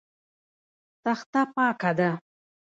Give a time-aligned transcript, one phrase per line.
[1.03, 2.09] تخته پاکه ده.